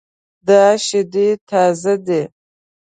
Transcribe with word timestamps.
دا 0.47 0.63
شیدې 0.85 1.27
تازه 1.49 1.93
دي 2.05 2.21